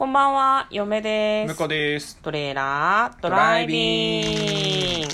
[0.00, 1.52] こんばんは、嫁です。
[1.52, 2.16] 向こうです。
[2.22, 5.08] トレーラードライビング。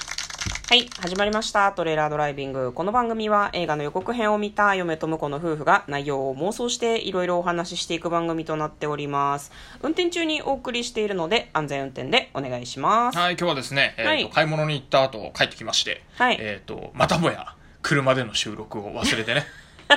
[0.68, 1.72] はい、始まりました。
[1.72, 2.72] トレーラードライビング。
[2.72, 9.50] この番組は映画の予告編を見た嫁と婿の夫婦が内容を妄想していろいろお話ししていく番組となっております。
[9.82, 13.18] 運転中にお送りしているので安全運転でお願いします。
[13.18, 19.46] はい、今日はですね、えーとはい買い物に行った後帰ってきまして、はいえっ、と、またもや車での収録を忘れてね、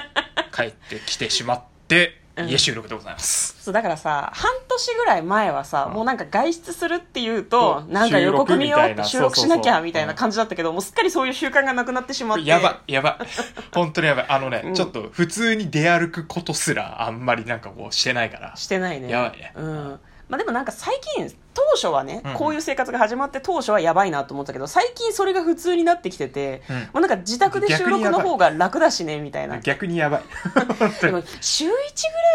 [0.52, 3.56] 帰ってきてしまって、家収録でございます。
[3.62, 5.94] そうだからさ半年ぐらい前はさ、うん。
[5.94, 12.46] もうなんか外出するっていうとそうなんか予告見ようって収収録しなきゃみたいな感じだったけど、もうすっかりそういう習慣がなくなってしまって。
[12.46, 13.20] やばい、やば。
[13.22, 13.28] い。
[13.74, 14.26] 本当にやばい。
[14.30, 14.74] あのね、うん。
[14.74, 18.56] ちょっと普通に出歩くことすらあんまりなんかこうしてないから。
[18.56, 19.10] してないね。
[19.10, 19.54] やばいね。
[19.56, 20.00] うん。
[20.30, 26.76] まあ、でもなんか最近当初はね、うんこういう生活が始まって当初はやばいなと思ってたけど最近それが普通になってきてて、うん。
[26.76, 29.60] もうなんか自宅で収録の方が楽だしねみたいな。
[29.60, 30.24] 逆にやばい。
[31.02, 31.74] でも週1ぐ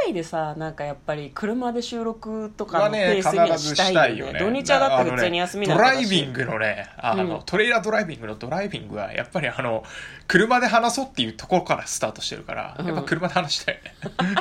[0.04, 4.32] らいでさなんかやっぱり車で収録とかのペース必にはしたたいよね。
[4.34, 4.38] ね。
[4.40, 7.42] 土日はだって普通に休みなんだしドライビングのね、あの、うん。
[7.44, 9.84] トレーラードライビングのドライビングは、やっぱりあの、
[10.26, 12.86] 車で話そうっていうところからスタートしてるから、うん。
[12.86, 13.94] やっぱ車で話したいよね。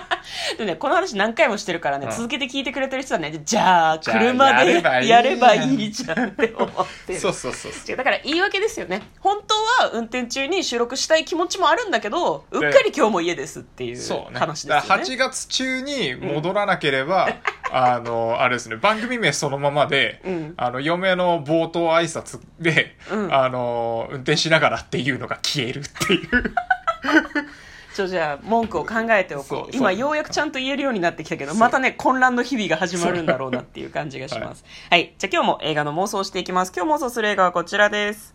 [0.57, 2.11] でね、この話何回もしてるからね、うん。
[2.11, 6.69] 続けて聞いてくれてる人はね、じゃあ、車でやればいいやればいいじゃんって思っ
[7.07, 7.19] てる。
[7.19, 7.95] そうそうそうそう。
[7.95, 9.01] だから言い訳ですよね。
[9.19, 13.97] 本当は運転中に収録したい気持ちもあるんだけど、うっかり今日も家ですっていう。
[14.33, 15.03] 話ですよね。
[15.03, 17.27] 8月中に戻らなければ、
[17.71, 26.29] あの、あれですね、番組名そのままで、うんあの、嫁の冒頭挨拶で、うんあの、運転しながらっていうのが消えるっていう。
[27.93, 29.75] ちょ、じゃあ、文句を考えておこう。
[29.75, 34.65] 今、ようやくちゃんと言えるようになってきたけど、またね、混乱の日々が始まるんだろうなっていう感じがします。
[34.89, 35.13] はい。
[35.17, 36.73] じゃあ今日も映画の妄想をしていきます。
[36.75, 38.33] 今日妄想する映画はこちらです。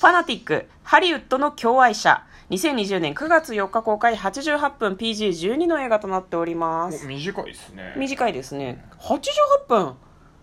[0.00, 2.24] ファナティック、ハリウッドの共愛者。
[2.50, 7.06] 2020年9月4日公開88分 PG12 の映画となっております。
[7.06, 8.84] 短いですね短いですね。
[8.98, 9.94] 88分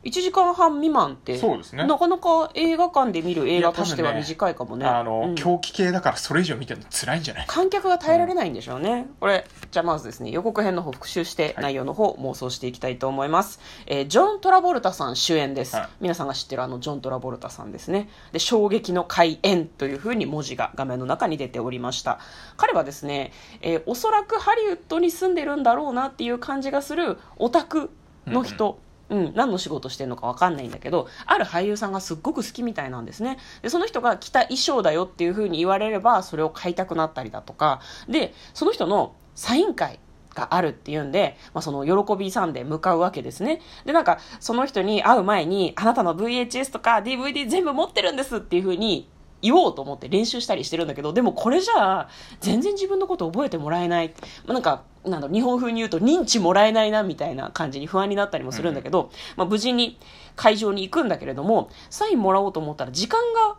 [0.03, 1.37] ?1 時間半未満って。
[1.37, 1.85] そうですね。
[1.85, 4.85] なかなか映画館で見る映画としては短いかもね。
[4.85, 5.35] あの、うん。
[5.35, 11.63] 狂気系だからそれ以上見てるの辛いんじゃない観客が耐えられないんでしょうね、これじゃあまずですね予告編の方復習してはい。
[11.63, 15.89] 内容の方妄想していきたいと思います、えージョン・トラボルタさん主演です、はい。
[16.01, 18.09] 皆さんが知ってるあのジョン・トラボルタさんですね。
[18.31, 22.19] で衝撃の開演というふうに文字が画面の中に出ておりました。
[22.57, 27.89] 彼はですね、えーおそらくハリウッドに住んでるんだろうなっていう感じがするオタク
[28.25, 28.75] の人、うん、
[29.09, 33.37] うん何の仕事してるのか分かんないんだけどある俳優さんがすっごく好きみたいなんですね。
[33.61, 37.81] でその人が着た衣装だよっていうふうに言われればそれを買いたくなったりだとか。
[38.09, 39.99] でその人のサイン会
[40.37, 43.61] があるっていうんで、まあ、その喜びさんで向かうわけですね。
[43.85, 49.09] でなんかその人に会う前にあなたの VHS とか DVD 全部持ってるんですっていうふうに
[49.41, 52.09] 言おうと思って練習したりしてるんだけどでもこれじゃあ
[52.39, 54.13] 全然自分のこと覚えてもらえない、
[54.45, 59.99] まあ、なんかなんだろう日本風に言うと認知もらえないなみたいな感じに不安になったりもするんだけど、まあ、無事に
[60.35, 63.57] 会場に行くんだけれどもサインもらおうと思ったら時間が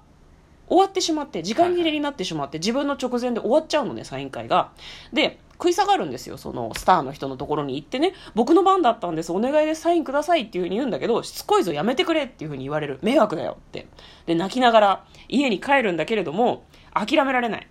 [0.68, 4.72] 終わってしまって時間切れになってしまって自分の直前で終わっちゃうのねサイン会が。
[5.12, 8.14] で食い下がるんですよそのスターの人のところに行ってね。
[8.36, 9.32] 僕の番だったんです。
[9.32, 13.00] お願いですサインくださいっていうふうに言うんだけどしつこいぞやめてくれっていうふうに言われる。
[13.02, 13.88] 迷惑だよって。
[14.26, 16.64] で泣きながら家に帰るんだけれども
[16.94, 17.66] 諦められない。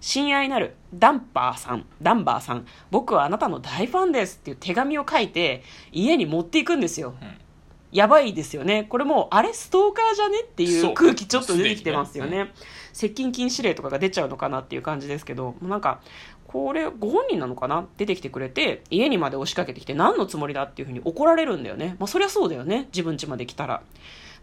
[0.00, 7.14] 親愛なるダンパーさん、ダンバーさん、僕はあなたの大ファンですっていう手紙を書いて家に持っていくんですよ。
[7.92, 8.84] やばいですよね。
[8.84, 10.90] これもう、あれストーカーじゃねっていそう。
[10.90, 12.52] う空気ちょっと出てきてますよすでね。
[12.92, 16.00] 接近禁止令とかが出ちゃうのかなっていう感じですけど、なんか、
[16.64, 17.86] これご本人なのかな？
[17.96, 21.96] 出てきてくれて、家にまで押しかけてきて何のつもりだっていうふうに怒られるんだよね。
[21.98, 22.88] まあそりゃそうだよね。
[22.92, 23.82] 自分家まで来たら。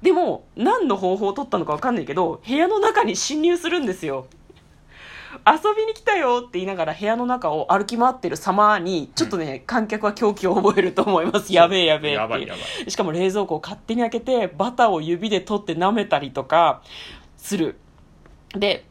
[0.02, 4.28] でも、何の方法を取ったのかわかんないけど、部屋の中に侵入するんですよ。
[5.48, 11.54] 遊びに来たよって言いながら部屋の中を歩き回ってる様に、ちょっとね、観客は狂気を覚えると思います。
[11.54, 12.18] やべえやべえ
[12.88, 16.84] しかも冷蔵庫を勝手に開けて、バターを指で取って舐めたりとか
[17.38, 17.78] する。
[18.56, 18.86] で、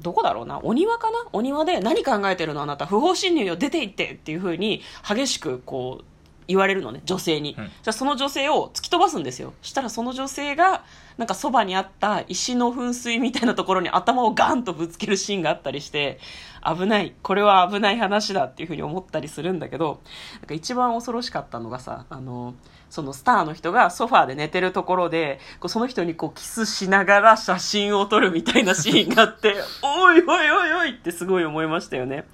[0.00, 0.60] どこだろうな？
[0.62, 1.18] お庭かな？
[1.32, 2.62] お庭で何考えてるの？
[2.62, 2.86] あなた。
[2.86, 3.56] 不法侵入よ。
[3.56, 4.12] 出て行って。
[4.12, 6.04] っていうふうに激しくこう
[6.48, 7.66] 言われるのね女性に、うん。
[7.66, 9.52] じゃあその女性を突き飛ばすんですよ。
[9.62, 10.82] したらその女性が
[11.18, 16.18] なんかそばにあった石の噴水みたいなところに頭をガンとぶつけるシーンがあったりして
[16.64, 17.14] 危ない。
[17.22, 20.00] これは危ない話だっていう風に思ったりするんだけど
[20.40, 22.54] なんか一番恐ろしかったのがさあの
[22.88, 32.26] そのスターの人がソファーで寝てるところでこうその人にこうキスしながら写真を撮るみたいなシーンがあって おいおいおいおいってすごい思いましたよね。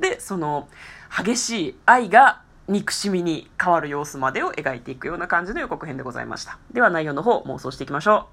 [0.00, 0.68] でその
[1.24, 6.56] 激しい愛が憎しみに変わる様子までを描いていくような感じの予告編でございました。
[6.72, 8.28] では内容の方妄想していきましょ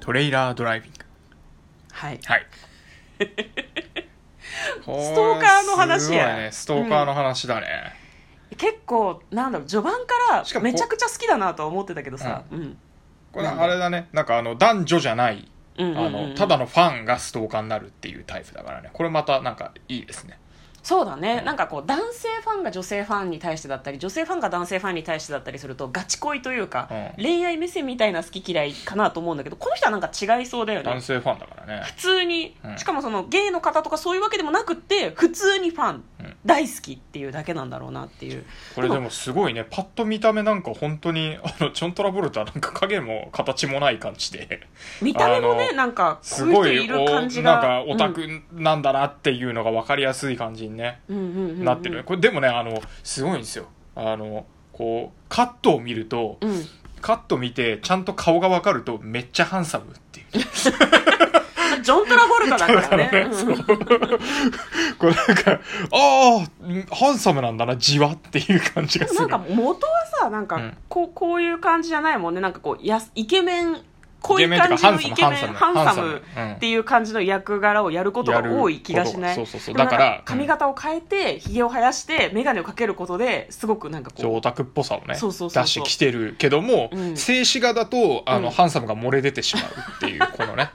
[0.00, 0.98] トレイラードライビング。
[1.00, 1.04] う
[1.90, 2.20] はい。
[2.22, 2.46] はい。
[4.82, 6.36] ストーカーの話や。
[6.36, 6.50] ね。
[6.52, 7.94] ストーカーの話だね、
[8.58, 12.76] 結構なんだろう序盤からめちゃくちゃ好きだなとは思ってたけどさ、うん。
[13.32, 14.10] これあれだね。
[14.12, 18.90] なんかあの男女じゃないうんうんうんあのただのファンがストーカーになるっていうタイプだからね。
[18.92, 20.38] これまたなんかいいですね。
[20.86, 26.88] そうだね、なんかこう男性ファンが女性ファンに対してだったり女性ファンが男性ファンに対してだったりするとガチ恋というか、
[27.18, 27.24] うん。
[27.24, 30.84] 恋愛目線みたいな好き嫌いかなと思うんだけどこの人はなんか違いそうだよね。
[30.84, 31.82] 男性ファンだからね。
[31.86, 32.78] 普通に、うん。
[32.78, 36.15] しかもそのゲイの方とかそういうわけでもなくって普通にファン、うん
[36.46, 38.44] 大好きっていうだけなんだろうなっていう。
[38.74, 39.66] これでもすごいね。
[39.68, 44.66] パッと見た目なんか本当に あのジョン・トラボルタなんか影も形もない感じで。
[45.02, 52.04] 見た目もねなんかすごいい感じおがなんかオタクなんだなっていうのが分かりやすい感じにね、なってる。
[52.04, 53.66] これでもねあのすごいんですよ。
[53.94, 56.66] あのこうカットを見ると、うん。
[57.00, 60.26] カット見てちゃんと顔が分かるとめっちゃハンサムっていう
[61.86, 63.30] ジョン・トラボルタだからね ね
[64.98, 65.58] これなんかあ
[65.92, 69.20] あハンサムなんだなじわっていう感じがする。
[69.20, 70.76] なんか元はさなんかうん。
[70.88, 72.40] こうこういう感じじゃないもんね。
[72.40, 73.76] なんかこうやすイケメン
[74.20, 76.22] こういう感じのイケメンハンサム
[76.56, 79.34] っていう感じの役柄をやることが多い気がしない。
[79.36, 85.62] そうそうそうだから髪型を変えてひげを生やして眼鏡をかけることですごくなんかこうオタクっぽさをねそうそうそう。
[85.62, 87.16] 出してきてるけども、うん。
[87.16, 88.50] 静止画だとあの、うん。
[88.50, 89.64] ハンサムが漏れ出てしまう
[89.96, 90.70] っていうこのね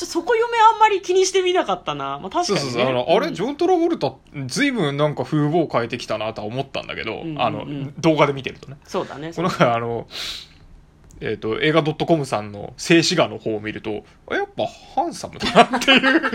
[0.00, 2.88] ちょそこ嫁あんまり気にしてみなかったな、まあ、確かに、ね、そうそうそう。
[2.88, 3.22] あの、あうん。
[3.22, 4.14] れジョン・トラボルタ
[4.46, 7.42] 随分なんか風貌を変えてきたなとは思ったんだけど、うんうんうん。
[7.42, 7.66] あの
[7.98, 8.78] 動画で見てるとね。
[8.84, 9.32] そうだね。
[9.34, 10.06] このあの
[11.20, 14.64] えっ、と映画 .com さんの静止画の方を見るとあやっぱ
[14.94, 16.30] ハンサムだなっていう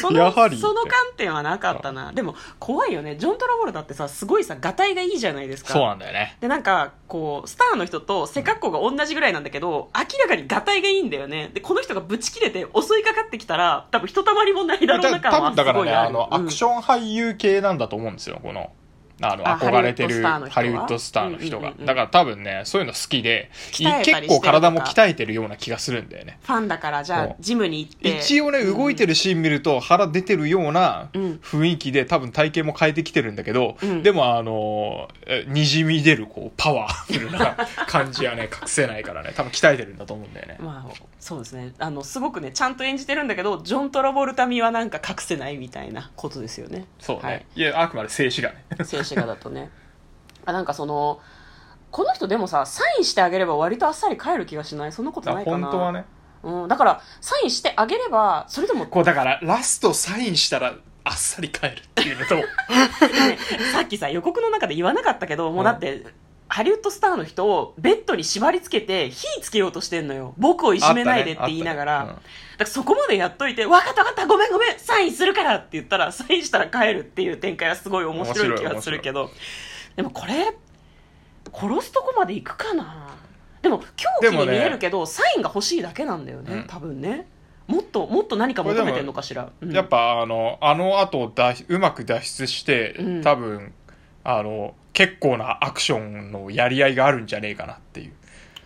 [0.00, 0.58] そのやはり。
[0.58, 2.12] その観点はなかったな。
[2.12, 3.16] でも怖いよね。
[3.16, 5.72] ジョン・トラボルタってさすごいさがたいがいいじゃないですか。
[5.72, 6.36] そうなんだよね。
[6.40, 11.50] でなんかこうスターの人と背格好が同じぐらいなんだけど明らかにがたいがいいんだよね。
[11.52, 14.86] でこの人がブチ切れて襲いかかってきたら多分ひとたまりもない。
[14.86, 18.70] だろうな感多はす分だからねごいあるあのアクション俳優系なんだと思うんですよこの
[19.22, 21.72] あのあ憧れてるハハリウッドスターの人が。
[21.78, 26.38] だから多分ねそういうの好きで結構体も鍛えてるような気がするんだよね。
[26.42, 28.18] ファンだからじゃあジムに行って。
[28.18, 31.40] 一応ね動いてるシーン見ると腹出てるようなうん。
[31.42, 34.02] 雰囲気で多分体型も変えてきてるんだけど、うん。
[34.02, 37.56] でもあのえにじみ出るこうパワフルな
[37.86, 39.32] 感じはね 隠せないからね。
[39.36, 40.56] 多分鍛えてるんだと思うんだよね。
[40.60, 41.72] まあそうですね。
[41.78, 46.86] あのすごくねちゃんと演じてるんだけどジョン・トラボルタ味はなんか隠せないみたいなことですよね。
[46.98, 47.46] そうね、はい。
[47.56, 48.64] い、やあくまで静止画ね。
[48.84, 49.70] 静止画だとね。
[50.46, 51.20] あなんかその
[51.90, 54.92] この人でもさサインしてあげれば割とあっさり帰る気がしない？
[54.92, 55.58] そんなことないかな。
[55.58, 56.04] 本当はね。
[56.42, 60.74] うん、だからサインしてあげればそれでも、こうだからラストサインしたら
[61.04, 62.44] あっさり帰るっていうのと ね
[63.72, 66.06] さっきさ予告の中で言わなかったけどもうだって、
[66.50, 70.34] ハリウッドスターの人をベッドに縛り付けて火つけようとしてんのよ。
[70.36, 72.22] 僕をいじめないでって言いながら、ねあったね。
[72.52, 79.30] だからそこまでやっといて「分かった分かったごめんごめんサインするから」って言ったらサインしたら帰るっていう展開はすごい面白い気がするけど。
[79.96, 80.54] でもこれ
[81.52, 83.16] 殺すとこまで行くかな。
[83.62, 86.66] でも狂気に見えるけど、サインが欲しいだけなんだよね、うん。
[86.66, 87.26] 多分ね。
[87.66, 89.72] もっともっと何か求めてんのかしら、うん。
[89.72, 93.22] やっぱあのあの後脱うまく脱出して、うん。
[93.22, 93.72] 多分
[94.24, 98.12] あの結構なアクションのやり合いがあるんじゃねえかなっていう、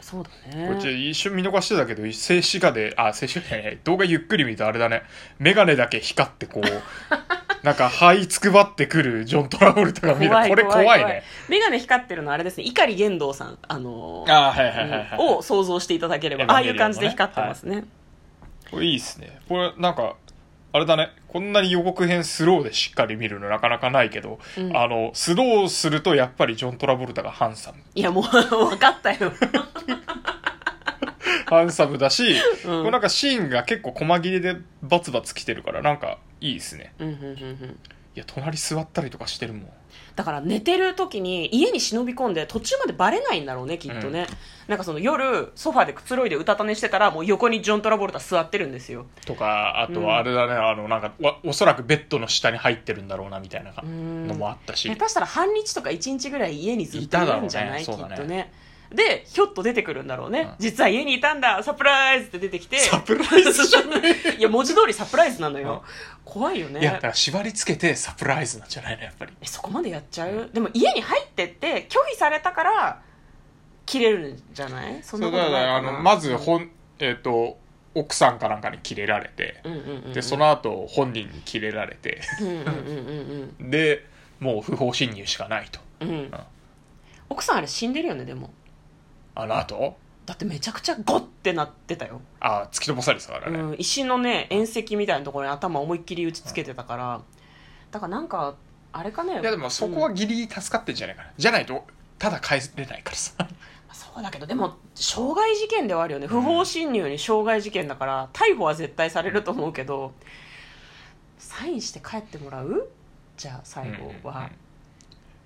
[0.00, 5.02] そうだこっちね一瞬見逃してたけど静止画であ静止画じゃない動画ゆっくり見るとあれだね。
[5.38, 6.64] 眼鏡だけ光ってこう
[7.64, 10.30] なんか這いつくばってくるジョン・トラボルタが見る。
[10.30, 11.22] これ怖いね。
[11.48, 12.64] 眼鏡光ってるのあれですね。
[12.64, 17.84] 碇玄道さんあのーあはいはいはいはい、を想像していただければエヴァああいう感じで光ってますね、
[18.70, 19.38] これいいっすね。
[19.48, 20.16] これなんか
[20.74, 21.10] あれだね。
[21.28, 24.76] こんなに予告編スローでしっかり見るのなかなかないけど、うん。
[24.76, 27.78] あのスローするとやっぱりジョン・トラボルタがハンサム。
[27.94, 29.32] いやもう 分かったよ。
[31.46, 32.38] ハンサムだし、うん。
[32.80, 36.92] これなんかシーンが結構細切れでバツバツきてるからなんかいいですね。
[36.98, 37.78] うんうんうんうん
[38.14, 39.68] いや隣座ったりとかしてるもん。
[40.16, 44.28] だから寝てる時に家に忍び込んで途中までバレないんだろうねきっとね、
[44.68, 49.06] なんかその夜ソファでくつろいでうたた寝してたらもう横にジョン・トラボルタ座ってるんですよ。
[49.26, 54.88] とかあとはあれだね、あのなんかわおそらくベッドの下に入ってるんだろうなみたいなうんのもあったし。
[54.88, 57.82] 下手したら半日とか1日ぐらい家にずっといるんじゃない？
[57.82, 58.16] いただろうね。
[58.16, 58.52] きっとね
[58.94, 60.54] でひょっと出てくるんだろうね、うん。
[60.58, 61.62] 実は家にいたんだ。
[61.62, 62.78] サプライズって出てきて。
[62.78, 63.66] サプライズ？
[63.66, 65.82] じゃねいや文字通りサプライズなのよ、
[66.24, 66.80] 怖いよね。
[66.80, 69.32] いやだから縛り付けてサプライズなんじゃないのやっぱり。
[69.40, 73.02] えそこまでやっちゃう、でも家に入ってって拒否されたから
[73.86, 75.02] 切れるんじゃない？
[75.02, 75.80] そんなそうだことないかな。
[75.80, 77.58] からあのまず本、えっ、と
[77.94, 80.12] 奥さんかなんかにキレられて、うんうんうんうん。
[80.12, 82.20] でその後本人にキレられて。
[82.40, 82.66] うんうんうん
[83.60, 83.70] うん。
[83.70, 84.06] で
[84.40, 85.80] もう不法侵入しかないと。
[86.00, 86.08] うん。
[86.08, 86.30] うん。
[87.30, 88.50] 奥さんあれ死んでるよねでも
[89.34, 89.96] あの後？
[90.26, 97.20] だってめちゃくちゃゴッてなってたよ、あ突き飛ばされてたからね、うん、石のね縁石みたいなところに頭思いっきり打ちつけてたから、
[97.90, 98.54] だからなんか
[98.92, 99.40] あれかね。
[99.40, 101.84] いやでもそこはギリギリ助かってんじゃないかな、じゃないと
[102.18, 103.34] ただ帰れないからさ。
[103.92, 106.26] そうだけどでも傷害事件ではあるよね。
[106.26, 110.14] 不法侵入に傷害事件だから逮捕は絶対されると思うけど
[111.38, 112.88] サインして帰ってもらう？
[113.36, 114.48] じゃあ最後は。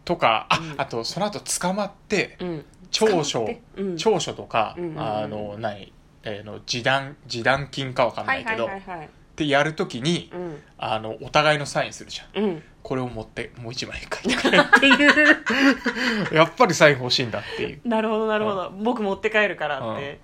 [0.05, 0.75] とかあ,、うん。
[0.79, 3.97] あとその後捕まってうん長所、うん。
[3.97, 5.01] 長所とか、うんうんうん。
[5.01, 5.93] あの何、
[6.25, 9.07] えーの示談示談金かわかんないけど、はいはいはいはい。
[9.07, 10.63] ってやるときに、うん。
[10.79, 12.45] あのお互いのサインするじゃん。
[12.45, 12.63] うん。
[12.83, 14.59] これを持ってもう一枚書いてくれ。
[14.59, 16.35] っていう。
[16.35, 17.81] やっぱりサイン欲しいんだっていう。
[17.85, 20.21] なるほどなるほど、僕持って帰るからって、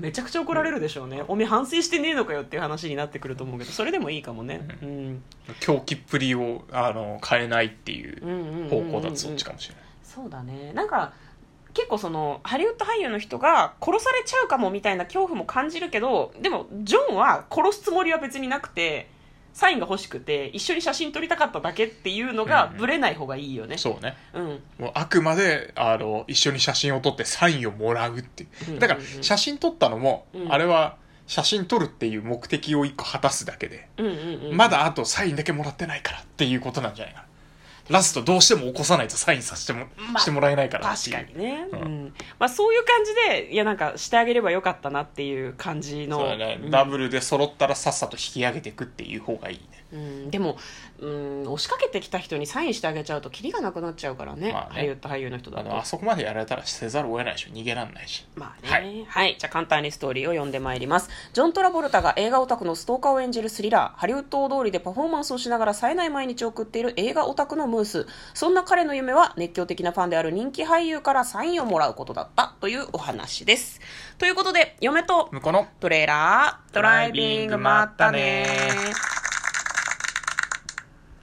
[0.00, 5.22] めちゃくちゃ怒られるでしょうね、おめえ反省してねえのかよっていう話になってくると思うけどそれでもいいかもね、うん、
[5.60, 8.68] 狂気っぷりをあの変えないっていううんうんうんうん。
[8.68, 10.72] 方向だとそっちかもしれない、そうだね。
[10.74, 11.12] なんか
[11.74, 19.08] 結構そのハリウッド俳優の人が殺されちゃうかもみたいな恐怖も感じるけどでもジョンは殺すつもりは別になくて
[19.52, 23.76] サインが欲しくて一緒に写真撮りたかっただけっていうのがうんブレない方がいいよね。
[23.76, 24.16] そうね。
[24.32, 24.62] うん。
[24.78, 28.72] もうあくまであの一緒に写真を撮ってサインをもらうっていう。
[28.72, 30.52] うんだから写真撮ったのも、うん。
[30.52, 34.12] あれは写真撮るっていう目的を一個果たすだけで、うんうん
[34.50, 34.56] うん。
[34.56, 37.26] まだあとサインだけもらってないからっていうことなんじゃないかな
[37.92, 40.84] ラストどうしても起こさないとサインさせても、まあしてもらえないから。
[40.84, 42.04] 確かにね、ううん。
[42.06, 43.14] んまあ、そういう感じ
[43.46, 46.18] でいやなんかしてあげればよかったなっていう感じの。
[46.18, 50.56] そうだね、うんダブルで揃ったらさっさと引き上げていくっていう方がいいねうん、でも、
[51.00, 59.04] うん、押しかけてきた人にサインしてあげちゃうとキリがなくなっちゃうからね,、まあねハリウッド俳優の人だとあそこまでやられたらせざるを得ないでしょ逃げらんないしまあね。
[59.06, 59.36] ははいい。
[59.38, 61.10] じゃあ簡単にストーリーを読んでまいります。
[61.32, 68.06] ジョン・トラボルタが映画オタクのストーカーを演じるスリラー、ハリウッド大通りでパフォーマンスをしながら冴えない毎日を送っている映画オタクのムース。
[68.34, 73.80] そんな彼の夢は熱狂的なファンである人気俳優からサインをもらうことだったというお話です。
[74.18, 78.92] ということで、嫁と向こうのトレーラー、ドライビング、まったね